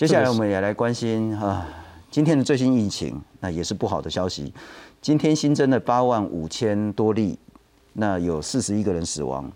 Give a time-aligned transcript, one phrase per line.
[0.00, 1.68] 接下来我们也来关心啊，
[2.10, 4.50] 今天的最新疫情，那也是不好的消息。
[5.02, 7.38] 今天新增了八万五千多例，
[7.92, 9.52] 那有四十一个人死亡。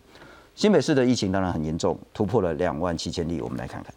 [0.54, 3.40] 新北市的疫情当然很严重，突破了两万七千例。
[3.40, 3.94] 我们来看看。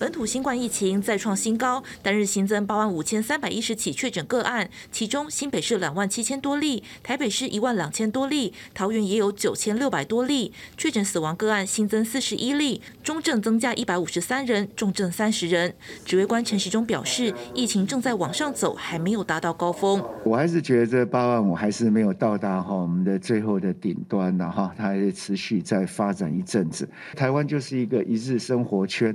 [0.00, 10.54] 本土新冠疫情再创新高，单日新增八万五千三百一十起确诊个案，其中新北市两万七千多例，台北市一万两千多例，桃园也有九千六百多例。
[10.78, 15.74] 确诊死亡个案新增四十一例，中症增加一百五十三人，重症三十人。
[16.06, 20.02] 指挥官陈时中表示，疫情正在往上走，还没有达到高峰。
[20.24, 26.88] 我还是觉得这八万五还是没有到达哈我们的最后的顶端的哈，它还是持续在发展一阵子。
[27.14, 29.14] 台湾就是一个一日生活圈。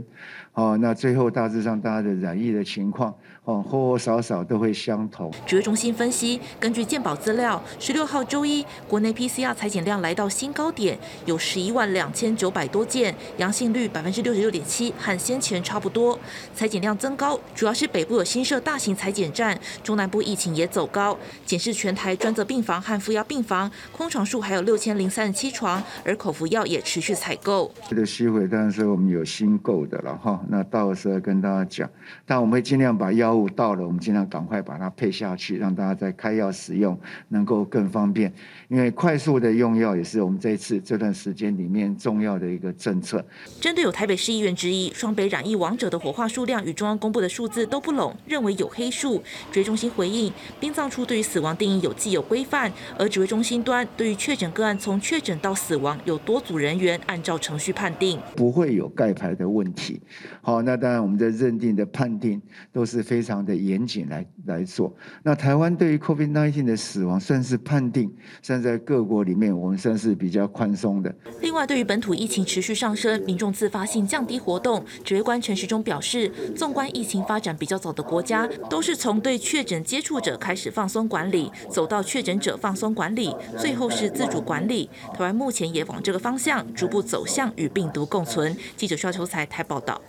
[0.54, 5.32] 哦，那最后大致上大家的染疫的情况，哦，或或少少都会相同。
[5.46, 16.18] 指挥中心分析，根据健保资料，十六号周一国内 PCR 裁剪量来到新高点，有十一万两千九百多件，阳性率百分之六十六点七，和先前差不多。
[16.54, 21.18] 裁剪量增高，主要是北部有新设大型裁剪站，中南部疫情也走高。
[21.46, 27.72] 检视全台专责病房和负压病房，空床数还有六千零三十七床，而口服药也持续采购。
[27.90, 30.42] 这个机会当然是我们有新购的了哈。
[30.50, 31.90] 那到的时候跟大家讲，
[32.26, 37.00] 但我们会尽量把药物到了，我们尽量赶快把它配下去，让大家在开药使用
[37.30, 38.32] 能够更方便。
[38.68, 43.24] 因为快速的用药也是我们这一次这段时间里面重要的一个政策。
[43.62, 49.22] 针对有台北市议员质疑双北染疫亡者的火化数量与中央公布的数字都不拢，认为有黑数，
[49.52, 60.02] 指挥中心回应，殡葬处对于死亡定义有既有规范，而指挥中心端对于确诊个案从确诊到死亡有多组人员按照程序判定，不会有盖牌的问题。
[60.42, 64.94] 好，那当然我们的认定的判定都是非常的严谨来来做。
[65.24, 68.14] 那台湾对于 COVID-19 的死亡算是判定。
[68.42, 71.14] 算在各国里面，我们算是比较宽松的。
[71.42, 84.90] 另外，对于本土疫情持续上升，民众自发性降低活动，指挥官陈时中表示，纵观疫情发展比较早的国家，都是从对确诊接触者开始放松管理，走到确诊者放松管理，最后是自主管理。
[85.14, 88.56] 台湾目前也往这个方向逐步走向与病毒共存。
[88.76, 90.02] 记者肖秋才台报道。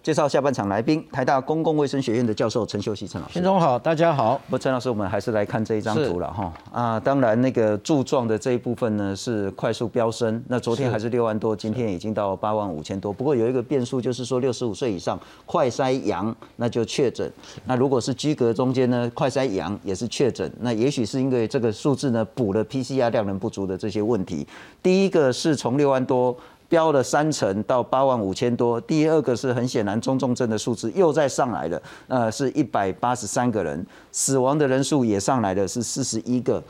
[0.00, 3.34] 介绍下半场来宾，台大公共卫生学院的教授陈秀熙陈老师。
[3.34, 4.40] 陈总好，大家好。
[4.48, 6.52] 不，陈老师，我们还是来看这一张图了哈。
[6.72, 13.12] 啊，当然那个柱状的这一部分呢是快速飙升，那昨天还是六万多，今天已经到八万五千多。
[13.12, 17.30] 不过有一个变数就是说，六十五岁以上快筛阳那就确诊。
[17.66, 20.50] 那如果是居隔中间呢，快筛阳也是确诊。
[20.60, 24.46] 那也许是因为这个数字呢补了 PCR 量能不足的这些问题。
[24.82, 26.34] 第一个是从六万多。
[26.68, 36.62] 飙了三成到八万五千多，第二个是很显然中重症的数字又再上来了，呃，是一百八十三个人，死亡的人数也上来了，是四十一个。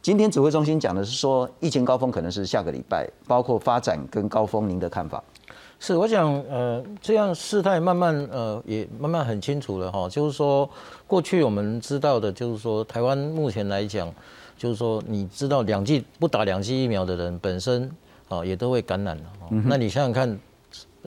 [0.00, 5.22] 今天指挥中心讲的是说，疫情高峰可能是下个礼拜，包括发展跟高峰，您的看法？
[5.78, 10.68] 是，我想，呃，这样事态慢慢，呃，也慢慢很清楚了哈，就是说，
[11.06, 14.10] 过去我们知道的，就是说，台湾目前来讲，
[14.56, 17.90] 就是说，你知道两剂不打两剂疫苗的人本身。
[18.32, 19.24] 哦，也都会感染了。
[19.64, 20.40] 那你想想看，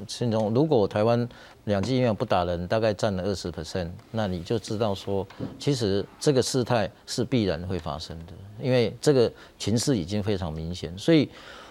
[0.05, 1.27] 陈总，如果台湾
[1.63, 5.25] 两剂疫苗不打人，大概占了二十 percent，那你就知道说，
[5.57, 10.95] 其实这个事态是必然会发生的，因为这个情势已经非常明显。
[10.97, 11.27] 所以，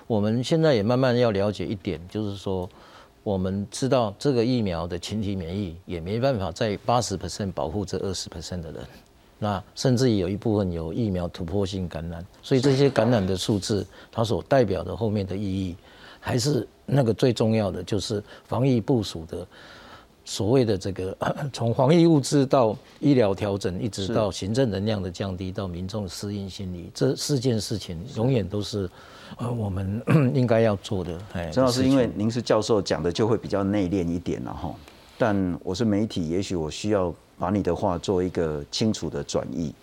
[0.06, 2.68] 我们现在也慢慢要了解一点，就是说，
[3.22, 8.82] 我们知道这个疫苗的群体免疫也没办法在八十 percent 保护这二十 percent 的人。
[9.38, 15.76] 那甚至有一部分有疫苗突破性感染，所以这些感染的数字，它所代表的后面的意义，
[16.20, 19.46] 还是那个最重要的，就是防疫部署的
[20.24, 21.14] 所谓的这个
[21.52, 28.88] 从防疫物资到医疗调整，一直到行政能量的降低，到民众适应心理，这四件事情永远都是
[29.36, 30.00] 呃我们
[30.32, 31.18] 应该要做的。
[31.34, 34.74] 哎，陈老师，因为您是教授，讲的就会比较内敛一点了哈。
[35.18, 37.12] 但我是媒体，也许我需要。
[37.38, 39.74] 把你的话做一个清楚的转译。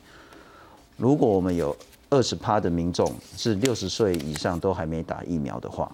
[0.97, 1.75] 如果我们有
[2.09, 5.89] 二十趴的民众是六十岁以上都还没打疫苗的话，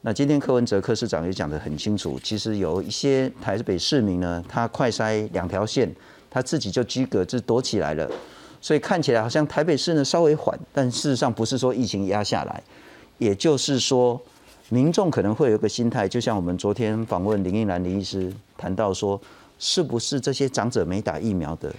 [0.00, 5.94] 那今天柯文哲科市长也讲得很清楚，其实有一些台北市民呢，他快筛两条线，
[6.30, 8.10] 他自己就居隔就躲起来了，
[8.60, 12.62] 所以看起来好像台北市呢稍微缓，但事实上不是说疫情压下来，
[13.18, 14.20] 也就是说
[14.70, 19.20] 民众可能会有个心态，就像我们昨天访问林应兰林医师谈到说。
[19.58, 21.74] 是不是这些长者没打疫苗的？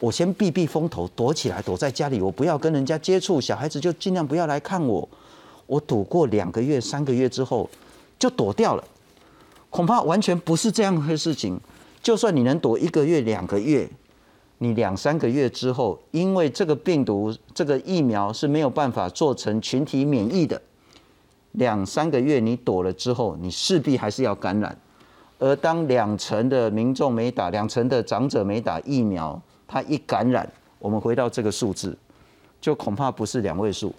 [0.00, 3.40] 我先避避风头，躲起来，躲在家里，我不要跟人家接触。
[3.40, 5.08] 小孩子就尽量不要来看我。
[5.66, 7.70] 我躲过两个月、三个月之后，
[8.18, 8.84] 就躲掉了。
[9.70, 11.58] 恐怕完全不是这样的事情。
[12.02, 13.88] 就算你能躲一个月、两个月，
[14.58, 20.60] 你两三个月之后，因为这个病毒、这个疫苗是没有办法做成群体免疫的。
[21.52, 24.76] 两三个月你躲了之后，你势必还是要感染。
[25.38, 30.48] 而当两成的民众没打，两成的长者没打疫苗，他一感染，
[30.78, 31.96] 我们回到这个数字，
[32.60, 33.92] 就恐怕不是两位数，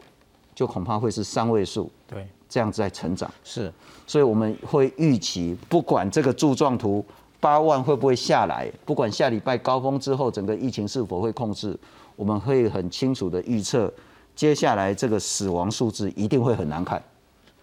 [0.53, 3.29] 就恐怕会是三位数，对，这样子在成长。
[3.43, 3.71] 是，
[4.07, 7.05] 所以我们会预期，不管这个柱状图
[7.39, 11.77] 八万会不会下来，不管下礼拜高峰之后整个疫情是否会控制，
[12.15, 13.91] 我们会很清楚的预测，
[14.35, 17.01] 接下来这个死亡数字一定会很难看。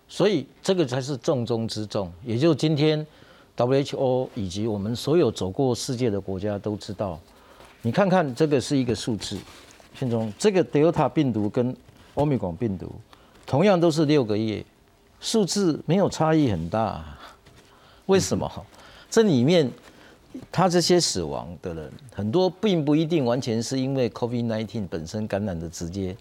[0.07, 3.05] 所以这个才是重中之重，也就是今天
[3.57, 7.21] WHO 以及我们所有走过世界的国家都知道，
[7.83, 9.37] 你看看这个是一个数字，
[9.95, 11.77] 信中这个 Delta 病毒跟
[12.15, 12.91] Omicron 病毒
[13.45, 14.65] 同样都是六个月，
[15.21, 17.05] 数字没有差异很大，
[18.07, 18.51] 为什么？
[19.11, 19.71] 这里面
[20.51, 26.17] 他这些死亡的人很多，并不一定完全是因为 COVID-19 本身感染的直接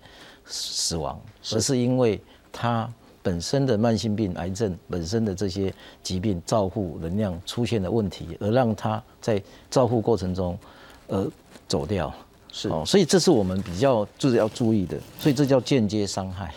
[0.46, 1.20] 死亡，
[1.54, 2.20] 而是因为
[2.52, 2.92] 他。
[3.24, 10.58] 本身的慢性病、癌症本身的这些疾病，照护能量出现的问题，而让他在照护过程中，
[11.08, 11.32] 而
[11.68, 12.14] 走掉，
[12.52, 16.54] 是哦，所以这是我们比较就是要注意的，所以这叫间接伤害。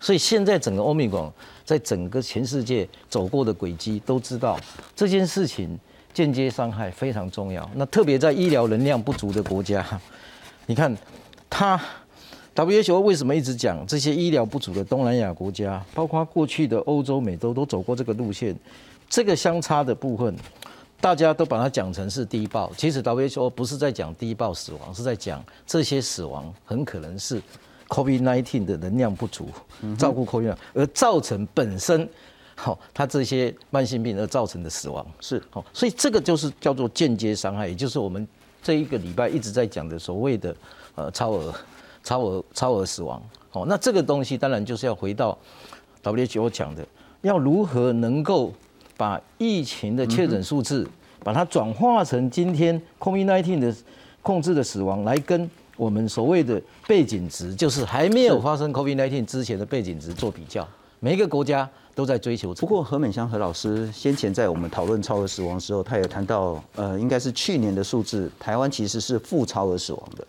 [0.00, 1.32] 所以现在整个欧米广
[1.64, 4.58] 在整个全世界走过的轨迹都知道
[4.96, 5.78] 这件事情
[6.12, 7.70] 间接伤害非常重要。
[7.74, 9.86] 那特别在医疗能量不足的国家，
[10.66, 10.96] 你看
[11.48, 11.80] 他。
[12.54, 18.54] WHO 为什么一直讲这些医疗不足的东南亚国家，包括过去的欧洲、美洲都走过这个路线？
[19.08, 20.36] 这个相差的部分，
[21.00, 22.70] 大家都把它讲成是低报。
[22.76, 27.40] 其实 WHO 不是在讲低报死亡，是在讲这些死亡很可能是
[27.88, 29.48] COVID-19 的能量不足，
[29.96, 32.08] 照顾 COVID 而造成本身
[32.54, 38.26] 好它这些慢性病而造成的死亡是好，所以这个就是叫做间接伤害，也就是我们
[38.62, 40.54] 这一个礼拜一直在讲的所谓的
[40.94, 41.54] 呃超额。
[42.10, 43.22] 超额超额死亡，
[43.52, 45.38] 哦，那这个东西当然就是要回到
[46.02, 46.84] WHO 讲的，
[47.22, 48.52] 要如何能够
[48.96, 50.84] 把疫情的确诊数字，
[51.22, 53.72] 把它转化成今天 COVID-19 的
[54.22, 60.66] 控制的死亡，来跟我们所谓的背景值，就是还没有发生 COVID-19 之前的背景值做比较。
[60.98, 62.52] 每一个国家都在追求。
[62.54, 70.26] 不过何美香何老师先前在我们讨论超额死亡的时候，他也谈到，呃，应该是去年的数字，台湾其实是负超额死亡的。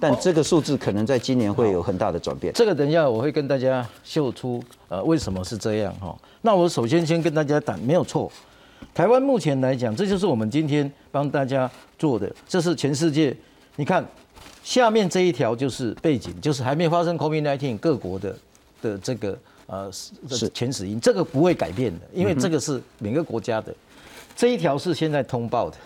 [0.00, 2.52] 但这个数字可能在今年会有很大的转变。
[2.54, 6.16] 这个等一下我会跟大家秀出，呃，为什么是这样哈？
[6.40, 8.32] 那我首先先跟大家讲，没有错。
[8.94, 13.36] 台湾目前来讲，这就是我们今天帮大家做的，这是全世界。
[13.76, 14.04] 你看
[14.64, 18.34] 下面这一条就是背景，就是还没发生 COVID-19 各国的
[18.80, 23.74] 的这个呃是前死因，这个不会改变的，因为这个是每个国家的。
[24.34, 25.76] 这一条是现在通报的，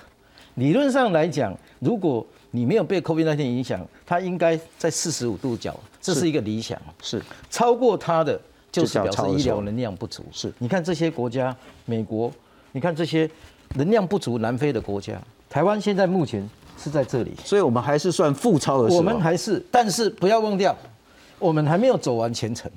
[0.55, 6.81] 理论上来讲，如果你没有被 COVID 那天影响，它应该在四十五度角，这是一个理想。
[7.03, 7.21] 是
[7.51, 8.41] 超过它的，
[8.71, 10.25] 就是表示医疗能量不足。
[10.31, 11.55] 是，你看这些国家，
[11.85, 12.31] 美国，
[12.71, 13.29] 你看这些
[13.75, 15.21] 能量不足，南非的国家，
[15.51, 16.49] 台湾现在目前
[16.79, 18.89] 是在这里，所以我们还是算负超额。
[18.89, 20.77] 我们还是，但是不要忘掉，
[21.41, 22.71] 我们还没有走完前程。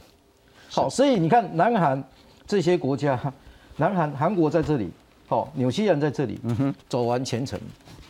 [0.72, 2.04] 好，所以你看南韩
[2.48, 3.32] 这些国家，
[3.76, 4.90] 南韩韩国在这里，
[5.28, 7.60] 好，纽西兰在这里，嗯哼，走完前程。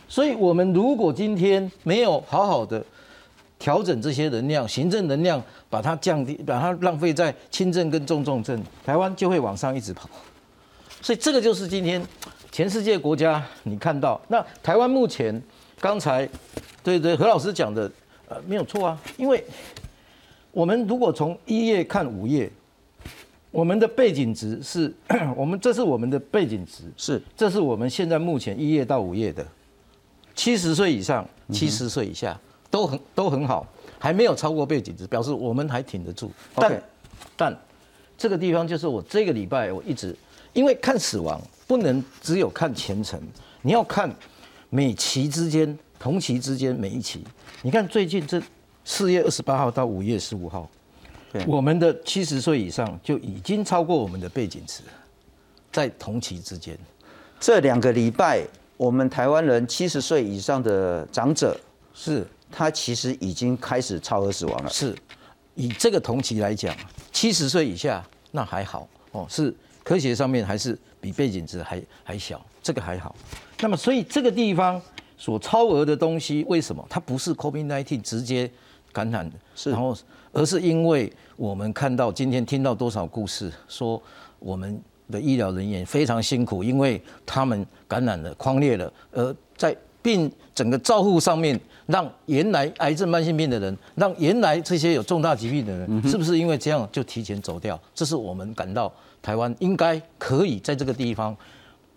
[0.08, 2.82] 所以，我们如果今天没有好好的
[3.58, 10.08] 调整这些能量、行政能量，把它降低，把它浪费在轻症跟重重症，台湾就会往上一直跑。
[11.02, 12.02] 所以，这个就是今天
[12.50, 15.40] 全世界国家你看到，那台湾目前
[15.78, 16.26] 刚才
[16.82, 17.90] 对对何老师讲的，
[18.28, 19.44] 呃，没有错啊，因为
[20.50, 22.50] 我们如果从一页看五页，
[23.50, 24.92] 我们的背景值是
[25.36, 29.46] 我们这是我们的背景值，是这是我们现在目前一页到五页的。
[30.38, 32.38] 七十岁以上、七十岁以下
[32.70, 33.66] 都很都很好，
[33.98, 36.30] 还没有超过背景值，表示我们还挺得住。
[36.54, 36.82] 但
[37.36, 37.58] 但
[38.16, 40.14] 这个地方就是我这个礼拜我一直
[40.52, 43.20] 因为看死亡不能只有看前程，
[43.62, 44.08] 你要看
[44.70, 47.24] 每期之间、同期之间每一期。
[47.62, 48.40] 你看最近这
[48.84, 50.70] 四月二十八号到五月十五号，
[51.48, 54.84] 我们的七十岁以上就已经超过我们的背景值，
[55.72, 56.78] 在同期之间
[57.40, 58.46] 这两个礼拜。
[58.78, 61.58] 我们台湾人七十岁以上的长者，
[61.92, 64.70] 是他其实已经开始超额死亡了。
[64.70, 64.94] 是，
[65.56, 66.72] 以这个同期来讲，
[67.12, 73.12] 七十岁以下那还好哦，是科学上面还是比背景值还还小，这个还好。
[73.58, 74.80] 那么所以这个地方
[75.16, 78.48] 所超额的东西，为什么它不是 COVID-19 直接
[78.92, 79.36] 感染的？
[79.56, 79.96] 是，然后
[80.32, 84.00] 而是因为我们看到今天听到多少故事，说
[84.38, 84.80] 我们。
[85.10, 97.78] 的医疗人员非常辛苦，因为他们感染了、狂烈了，而在病整个照护上面，让原来癌症慢性病的人，让原来这些有重大疾病的人，是不是因为这样就提前走掉？
[97.94, 101.36] 这是我们感到台湾应该可以在这个地方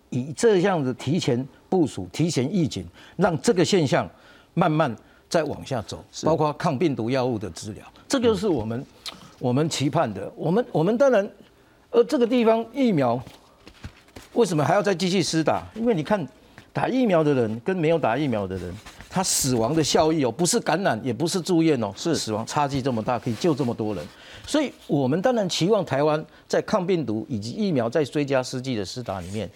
[0.10, 2.86] 以这样的提前部署、提前预警，
[3.18, 4.10] 让这个现象
[4.54, 4.94] 慢慢
[5.30, 8.86] 再往下走，包括抗病毒药物的治疗，这就是我们
[9.40, 10.30] 我们期盼的。
[10.36, 11.30] 我们我们当然，
[11.92, 13.22] 呃，这个地方疫苗
[14.34, 15.62] 为什么还要再继续施打？
[15.76, 16.26] 因为你看
[16.72, 18.74] 打疫苗的人跟没有打疫苗的人，
[19.10, 24.06] 他死亡的效益哦，不是感染，也不是住院哦，是死亡差距这么大，可以救这么多人。
[24.48, 29.50] 所以，我们当然期望台湾在抗病毒以及疫苗在追加施剂的施打里面，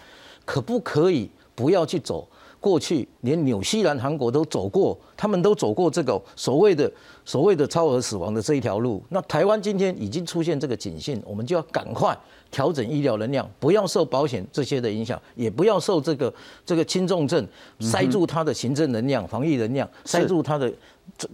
[0.43, 2.27] 可不可以不要去走
[2.65, 6.91] 过去连纽西兰、韩国都走过，他们都走过这个所谓的
[7.23, 9.03] 所谓的超额死亡的这一条路。
[9.09, 12.17] 那台湾今天已经出现这个警讯，我们就要赶快
[12.49, 16.33] 调整医疗能量，不要受保险这些的影响，也不要受这个
[16.65, 17.47] 这个轻重症
[17.81, 20.73] 塞住他的行政能量、防疫能量，塞住他的
[21.15, 21.29] 这。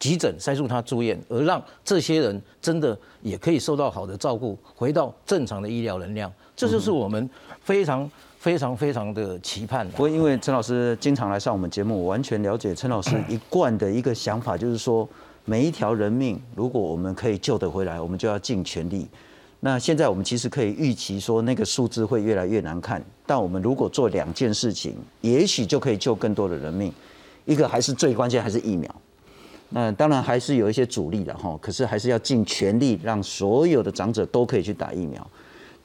[0.00, 6.28] 急诊塞住他住院，而让这些人真的也可以受到好的照顾，回到正常的医疗能量，
[6.62, 7.28] 这就是我们
[7.60, 9.84] 非常非常非常的期盼。
[9.90, 15.08] 不过，因为陈老师经常来上我们节目，我完全了解陈老师一贯的一个想法，就是说
[15.44, 19.08] 每一条人命，如果我们可以救得回来，我们就要尽全力。
[19.58, 26.92] 那现在我们其实可以预期说，那个数字会越来越难看，但我们如果做两件事情，也许就可以救更多的人命。
[27.44, 28.88] 一个还是最关键，还是疫苗。
[29.70, 35.26] 那当然还是有一些阻力的哈，可是还是要尽全力让所有的长者都可以去打疫苗。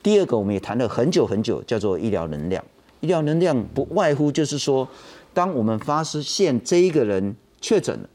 [0.08, 2.64] 第二个，我们也谈了很久很久，叫做医疗能量。
[3.02, 4.88] 医疗能量不外乎就是说，
[5.34, 8.08] 当我们发现这一个人确诊了，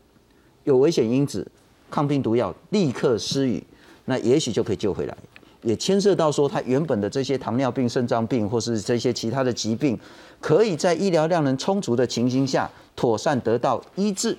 [0.65, 1.47] 有危险因子，
[1.91, 3.63] 抗病毒药立刻施予，
[4.07, 5.15] 那也许就可以救回来。
[5.61, 10.01] 也牵涉到说，他原本的这些糖尿病、肾脏病或是这些其他的疾病，
[10.41, 14.35] 可以在医疗量能充足的情形下，妥善得到医治。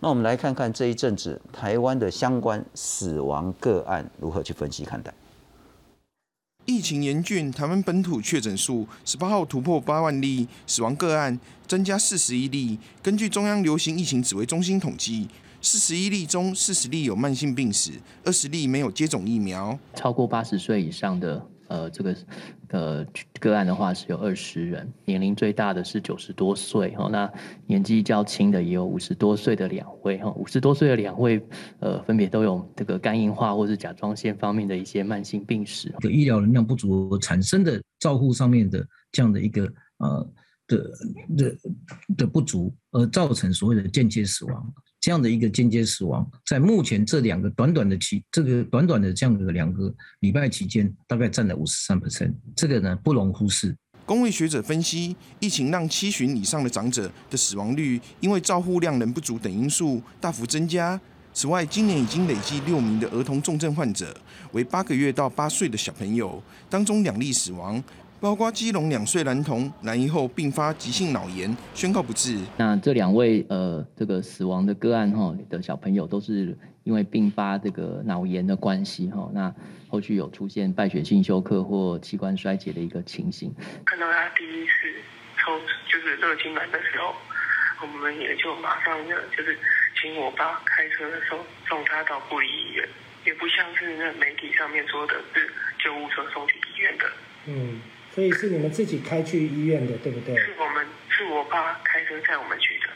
[0.00, 5.14] 那我们来看看这一阵子台湾的相关死亡个案如何去分析看待。
[6.64, 12.78] 疫情严峻，台湾本土确诊数十八号突破八万例，死亡个案增加四十一例。
[13.02, 15.28] 根据中央流行疫情指挥中心统计，
[15.60, 17.92] 四十一例中四十例有慢性病史，
[18.24, 19.78] 二十例没有接种疫苗。
[19.94, 21.46] 超过八十岁以上的。
[21.68, 22.14] 呃，这个
[22.72, 23.06] 呃
[23.38, 27.30] 个案的话是有二十人，年龄最大的是九十多岁哈，那
[27.66, 31.40] 年纪较轻的也有五十多岁的两位哈，五十多岁的两位
[31.80, 35.94] 呃分别都有这个肝硬化或是甲状腺方面的一些慢性病史。
[36.00, 39.64] 的医疗能量不足产生的照护上面的这样的一个
[39.98, 40.32] 呃
[40.66, 40.78] 的
[41.36, 41.56] 的
[42.16, 44.74] 的不足，而造成所谓的间接死亡。
[45.02, 53.76] 这样的一个间接死亡，在目前这两个短短的期，这个短短的这样的两个礼拜期间，大概占了五十三 percent，这个呢不容忽视。
[54.06, 61.00] 工位学者分析，疫情让七旬以上的长者的死亡率，因为照护量能不足等因素大幅增加。
[61.34, 64.14] 此外，今年已经累计六名的儿童重症患者，
[64.52, 66.40] 为八个月到八岁的小朋友，
[66.70, 67.82] 当中两例死亡。
[68.22, 72.38] 包括基隆两岁男童男婴后并发急性脑炎，宣告不治。
[72.56, 79.52] 那这两位呃，这个死亡的个案哈的小朋友，都是因为并发这个脑炎的关系哈，那
[79.88, 83.52] 后续有出现败血性休克或器官衰竭的一个情形。
[83.84, 84.70] 看到他第一次
[85.38, 85.58] 抽
[85.90, 87.12] 就是热情满的时候，
[87.82, 89.58] 我们也就马上的就是
[90.00, 92.88] 请我爸开车的时候送他到布里医院，
[93.26, 95.50] 也不像是那媒体上面说的是
[95.82, 97.04] 救护车送去医院的。
[97.46, 97.80] 嗯。
[98.14, 100.36] 所以是你们自己开去医院的，对不对？
[100.36, 102.92] 是我们，是我爸开车载我们去的。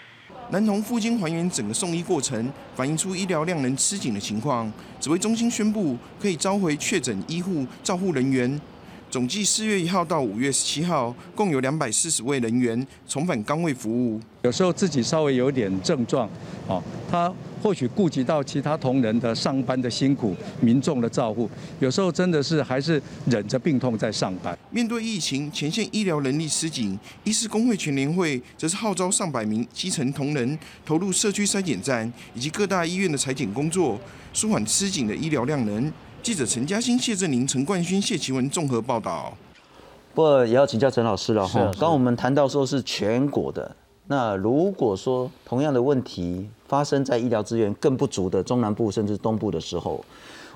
[0.50, 4.70] 男童附近还原整个送医过程，反映出医疗量能吃紧的情况。
[5.00, 8.60] 指挥中心宣布，可以召回确诊医护照护人员。
[9.08, 14.20] 总计四月一号到五月十七号，共有两百四十位人员重返岗位服务。
[14.42, 16.28] 有时候自己稍微有点症状，
[16.68, 17.32] 哦，他
[17.62, 21.48] 或许顾及到其他同仁的上班的辛苦、民众的照顾，
[21.80, 24.56] 有时候真的是还是忍着病痛在上班。
[24.70, 33.98] 面对疫情，前线医疗能力吃紧，医师工会全联会则是号召上百名基层同仁投入社区筛检站以及各大医院的裁剪工作，
[34.32, 35.92] 舒缓吃紧的医疗量能。
[36.22, 39.32] 记者陈嘉欣、谢振林、陈冠勋、谢奇文综合报道。
[40.14, 41.70] 不过也要请教陈老师了哈。
[41.78, 43.76] 刚我们谈到说是全国的，
[44.08, 50.04] 那如果说同样的问题发生在医疗资源更不足的中南部甚至东部的时候，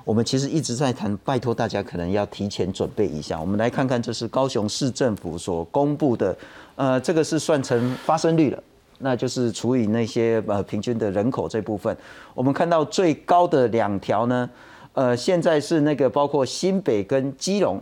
[0.03, 3.39] 我们其实一直在谈，拜托大家可能要提前准备一下。
[3.39, 6.35] 我们来看看，这是高雄市政府所公布的，
[6.75, 8.63] 呃，这个是算成发生率了，
[8.99, 11.95] 那就是除以那些呃平均的人口这部分。
[12.33, 14.49] 我们看到最高的两条呢。
[14.93, 17.81] 呃，现在是那个包括新北跟基隆，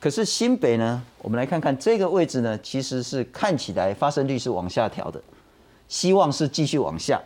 [0.00, 5.22] 可是新北呢，我们来看看这个位置呢，其实是看起来发生率是往下调的，
[5.86, 7.22] 希望是继续往下。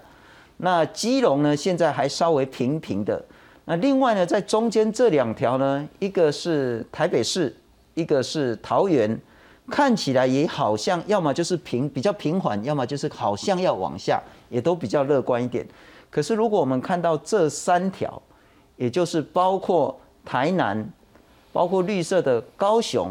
[0.58, 3.24] 那基隆呢，现在还稍微平平的。
[3.66, 7.54] 那另外呢，在中间这两条呢，一个是台北市，
[7.94, 9.20] 一个是桃园，
[9.68, 15.66] 看起来也好像要么就是平比较平缓，要么就是好像要往下，也都比较乐观一点。
[16.10, 18.22] 可是如果我们看到这三条，
[18.76, 20.88] 也就是包括台南，
[21.52, 23.10] 包括绿色的高雄，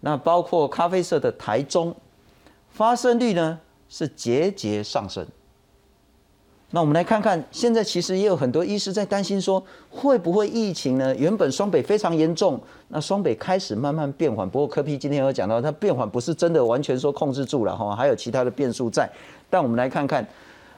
[0.00, 1.94] 那包括咖啡色的台中，
[2.70, 5.24] 发生率呢是节节上升。
[6.74, 11.14] 那我们来看看，现在其实也有很多医师在担心说，会不会疫情呢？
[11.16, 14.48] 原本双北非常严重，那双北开始慢慢变缓。
[14.48, 19.06] 不过柯 P 今天有讲到，它变缓不是真的完全说控制住了哈，还有其他的变数在。
[19.50, 20.26] 但我们来看看，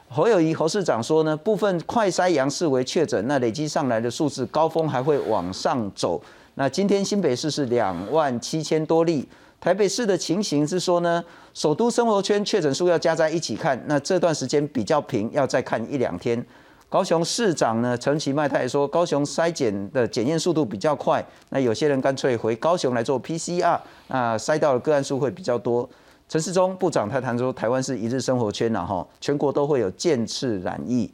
[0.08, 6.20] 侯友谊侯市长说呢，部分快筛阳视为确诊，那累积上来的数字高峰还会往上走。
[6.56, 9.28] 那今天新北市是两万七千多例。
[9.64, 16.44] 台北市的情形是说呢，首都生活圈确诊数要加在一起看，那这段时间比较平，要再看一两天。
[16.90, 25.88] 高雄市长呢，陈其迈他也说，高雄筛检的检验速度比较快，那有些人干脆回高雄来做 PCR，那筛到的个案数会比较多。
[26.28, 31.10] 陈世忠部长他谈说，台湾是一日生活圈了哈，全国都会有渐次染疫，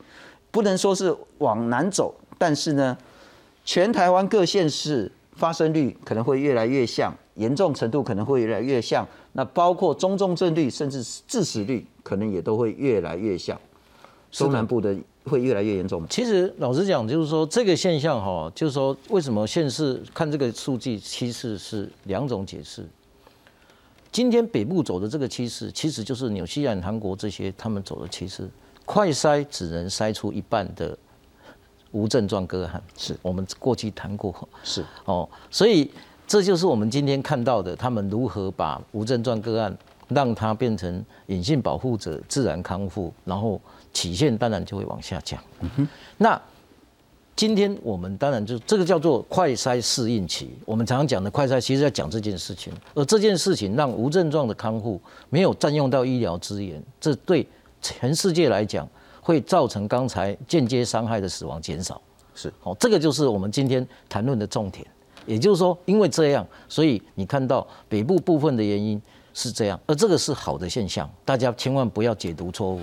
[0.51, 2.99] 不能说是往南走，但是呢，
[3.65, 7.13] 全台湾各县市发生率可能会越来越像。
[7.37, 13.59] 严重程度可能会越来越像，那包括中重症率甚至致死率，可能也都会越来越像。
[14.31, 14.95] 中南部的
[15.25, 16.07] 会越来越严重。
[16.11, 22.87] 其实老实讲，就是说这个现象哈，就是说为什么现市看这个数据趋势是两种解释。
[24.13, 28.47] 今天北部走的这个趋势，其实就是纽西兰、韩国这些他们走的趋势，
[28.85, 30.99] 快筛只能筛出一半的
[31.93, 32.83] 无症状个案。
[32.97, 34.35] 是我们过去谈过。
[34.63, 35.91] 是哦，所以。
[36.31, 43.61] 这就是我们今天看到的，他们如何把无症状个案让它变成隐性保护者，自然康复，然后
[43.93, 45.43] 曲线当然就会往下降。
[46.19, 46.41] 那
[47.35, 52.73] 今天我们当然就这个叫做快筛适应期，我们常常讲的快筛，其实在讲这件事情。
[52.95, 57.45] 而这件事情让无症状的康复没有占用到医疗资源，这对
[57.83, 58.89] 全世界来讲
[59.21, 62.01] 会造成刚才间接伤害的死亡减少。
[62.35, 64.87] 是，哦，这个就是我们今天谈论的重点。
[65.27, 69.01] 也就是说，因为这样，所以你看到北部部分的原因
[69.35, 72.81] 是这样，而这个是好的现象，大家千万不要解读错误。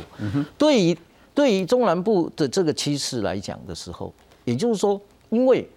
[0.57, 0.97] 对于
[1.33, 4.13] 对于中南部的这个趋势来讲的时候，
[4.45, 5.67] 也就是说，因为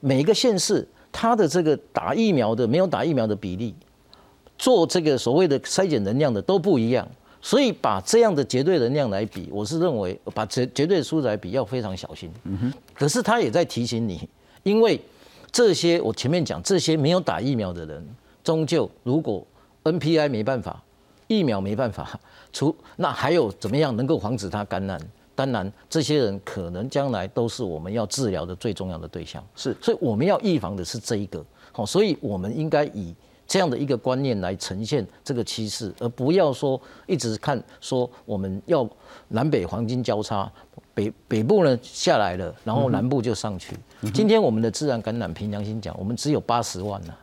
[0.00, 3.74] 每一个县市它的这个打疫苗的、没有打疫苗的比例，
[4.58, 7.08] 做这个所谓的筛检能量的都不一样，
[7.46, 12.28] 所以把这样的绝对能量来比，我是认为把绝绝对数字来比要非常小心。
[12.42, 12.72] 嗯哼。
[12.92, 14.28] 可是他也在提醒你，
[14.64, 15.00] 因为。
[15.52, 18.06] 这些我前面讲，这些没有打疫苗的人，
[18.44, 19.46] 终究如果
[19.84, 20.82] NPI 没办法，
[21.28, 22.20] 疫苗没办法，
[22.52, 25.00] 除那还有怎么样能够防止他感染？
[25.34, 29.42] 当然，这些人可能将来都是我们要治疗的最重要的对象。
[29.54, 31.42] 是，所以我们要预防的是这一个。
[31.72, 33.14] 好，所以我们应该以
[33.46, 38.88] 这样的一个观念来呈现这个趋势，而不要说一直看说我们要
[39.28, 40.50] 南北黄金交叉。
[40.94, 43.76] 北北部呢下来了，然后南部就上去。
[44.14, 47.14] 今天我们的自然感染，凭良心讲，我们只有八十万呢，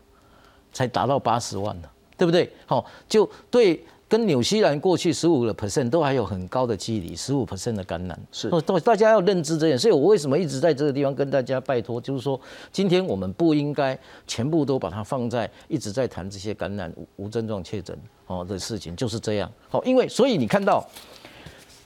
[0.72, 2.48] 才达到八十万呢，对不对？
[2.68, 8.48] 好，就对，跟纽西兰过去十五个 percent 都还有很高的距离，十五 percent 的感染是。
[8.62, 12.40] 大大家要认知这点，所以我为什么一直在这个地方跟大家拜托，就是说，
[12.72, 13.98] 今天我们不应该
[14.28, 17.98] 全部都把它放在一直在谈这些感染无症状确诊
[18.28, 19.52] 哦的事情，就是这样。
[19.68, 20.88] 好，因为所以你看到。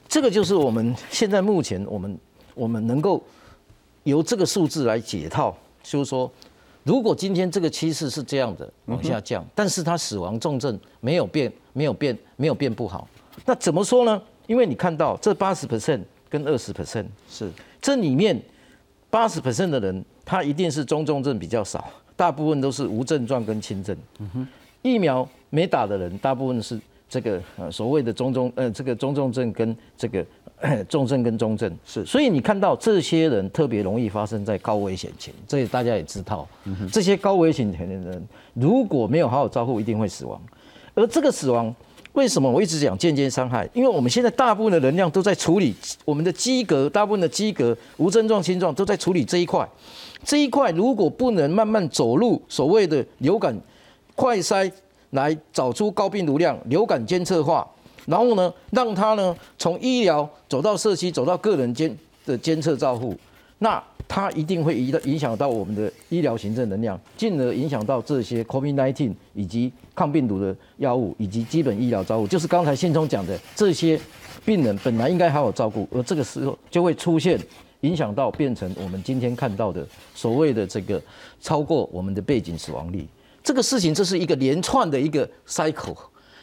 [0.10, 2.18] 这个就是我们现在目前我们
[2.56, 3.22] 我们能够
[4.04, 6.32] 由这个数字来解套，就是说，
[6.88, 13.06] 如果今天这个趋势是这样的往下降，但是它死亡重症没有变，没有变，没有变不好，
[13.46, 14.22] 那怎么说呢？
[14.48, 18.42] 因为你看到这八十 percent 跟二十 percent 是这里面
[19.10, 23.94] 八十 percent 的人，他一定是中重症比较少，大部分都是无症状跟轻症。
[24.20, 24.48] 嗯哼，
[24.82, 26.80] 疫苗没打的人，大部分是。
[27.10, 30.26] 这个呃所谓的中重呃这个中重症跟这个
[30.90, 36.48] 重症跟中症是，所以你看到这些人特别容易发生在高危险群，这大家也知道，
[36.92, 40.42] 这些高危险群的人如果没有好好照顾，一定会死亡。
[40.96, 41.74] 而这个死亡
[42.14, 43.70] 为什么我一直讲间接伤害？
[43.74, 49.68] 因为我们现在大部分的能量都在处理我们的机格，大部分的机格无症状轻状都在处理这一块，
[50.24, 53.56] 这一块如果不能慢慢走入所谓的流感
[54.16, 54.72] 快筛。
[55.12, 57.66] 来找出高病毒量、流感监测化，
[58.08, 63.16] 然后呢，让它呢从医疗走到社区，走到个人监的监测照护，
[63.60, 74.00] 那它一定会影影响到我们的医疗行政能量，进而影响到这些 COVID-19 以及抗病毒的药物以及基本医疗照护，就是刚才信中讲的这些
[74.46, 77.38] 病人本来应该好好照顾，而这个时候就会出现
[77.82, 81.02] 影响到变成我们今天看到的所谓的这个
[81.42, 83.06] 超过我们的背景死亡率。
[83.44, 85.96] 这个事情这是一个连串的一个 cycle，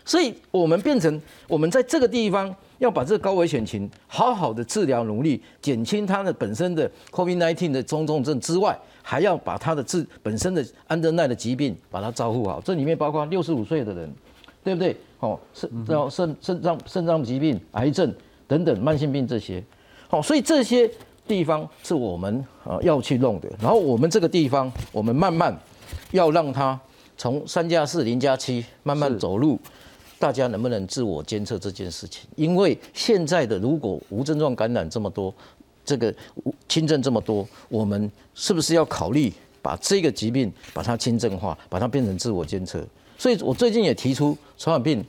[0.04, 12.60] 所以我们变成我们在这个地方要把这个高危险群好好的治疗，努力减轻它的本身的 COVID-19 的中重症之外，还要把它的治本身的安德奈的疾病把它照顾好。
[12.60, 14.12] 这里面包括六十五岁的人，
[14.62, 14.94] 对不对？
[15.20, 18.14] 哦，肾然后肾肾脏肾脏疾病、癌症
[18.46, 19.64] 等等慢性病这些，
[20.08, 20.90] 好，所以这些
[21.26, 23.48] 地方是我们啊要去弄的。
[23.58, 25.56] 然后我们这个地方，我们慢慢
[26.10, 26.78] 要让它
[27.16, 29.58] 从三加四、零加七慢慢走入。
[30.18, 32.22] 大家能不能自我监测这件事情？
[32.36, 35.34] 因为现在的如果无症状感染这么多，
[35.84, 36.14] 这个
[36.68, 42.82] 轻症这么多，我们是不是要考虑把这个疾病把它轻症化，把它变成自我监测？
[43.18, 45.04] 所以我最近也提出传染病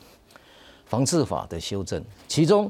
[0.86, 2.70] 防治法的修正，其中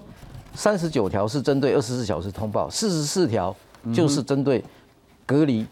[0.53, 3.55] 三十九条是针对二十四小时通报，四十四条
[3.93, 4.63] 就是针对
[5.25, 5.65] 隔离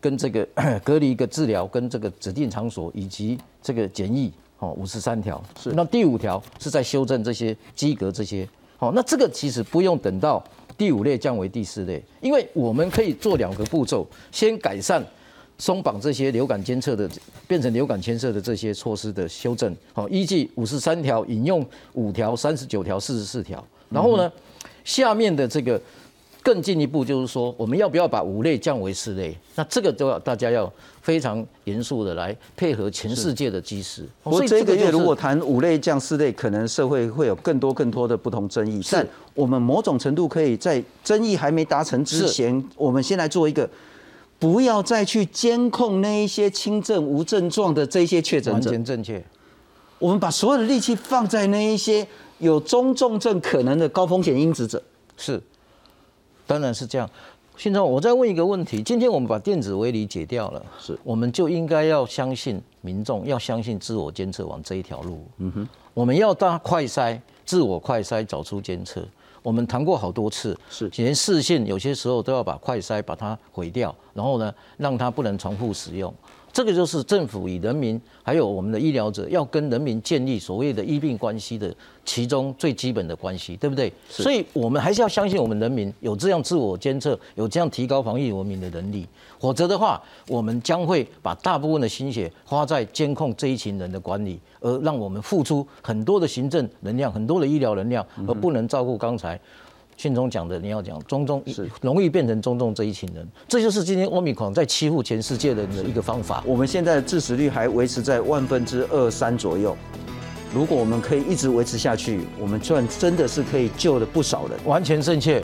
[0.00, 0.46] 跟这个
[0.82, 4.32] 隔离一个治疗跟这个指定场所以及这个检疫。
[4.60, 8.48] 哦，五十三条是，那第五条是在修正这些基格这些。
[8.76, 10.42] 好，那这个其实不用等到
[10.78, 15.04] 第五类降为第四类，因为我们可以做两个步骤，先改善
[15.58, 17.10] 松绑这些流感监测的，
[17.48, 19.74] 变成流感监测的这些措施的修正。
[19.92, 24.30] 好，依据五十三条引用五条、三十九条、四十四条，然后呢，
[24.84, 25.80] 下面的这个。
[26.42, 29.36] 更进一步就是说，我们要不要把五类降为四类？
[29.54, 30.72] 那这个都要大家要
[31.02, 34.08] 非常严肃的来配合全世界的基石。
[34.24, 38.80] 所以这个月如果谈五类降四类，可能社会会有更多更多的不同争议。
[38.90, 43.68] 但我们某种程度可以在争议还没达成之前，我们先来做一个，
[44.38, 48.70] 不要再去监控那一些轻症无症状的这些确诊者。
[48.70, 49.22] 完全正确。
[49.98, 52.06] 我们把所有的力气放在那一些
[52.38, 54.82] 有中重症可能的高风险因子者。
[55.18, 55.38] 是。
[56.50, 57.08] 当然是这样。
[57.56, 65.24] 现在我再问一个问题：今天我们把电子围篱解掉了，是，我们就应该要相信民众，要相信自我监测网这一条路。
[65.36, 69.06] 嗯哼，我们要大快筛，自我快筛找出监测。
[69.42, 76.12] 我们谈过好多次，是，连视线有些时候都要把快筛把它毁掉，然后呢，让它不能重复使用。
[76.52, 81.72] 这个就是政府与人民，还有我们的医疗者，要跟人民建立所谓的医病关系的
[82.04, 83.92] 其中最基本的关系，对不对？
[84.08, 89.06] 所以，我们还是要相信我们人民有这样自我监测、有这样提高防疫文明的能力。
[89.38, 99.40] 否则的话，我们将会把大部分的心血花在监控这一群人的管理，而让我们付出很多的行政能量、很多的医疗能量，而不能照顾刚才。
[100.00, 106.42] 信中讲的，你要讲中中是容易变成中中这一群人，这就是今天欧米狂在欺负全世界人的一个方法。
[106.46, 109.76] 我们现在的致死率还维持在万分之二三左右，
[110.54, 114.58] 如果我们可以一直维持下去，我们算真的是可以救了不少人。
[114.64, 115.42] 完全正确，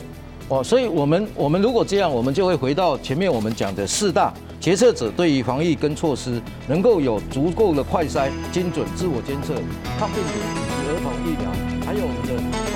[0.48, 9.52] 哦，所以我们我们如果这样，我们就会回到前面我们讲的四大决策者对于防疫跟措施能够有足够的快筛、精准自我监测、
[9.98, 12.75] 抗病毒以及儿童疫苗，还有我们的。